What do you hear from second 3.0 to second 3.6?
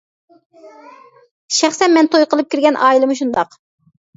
شۇنداق.